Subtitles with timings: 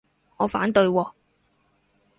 [0.37, 1.13] 我反對喎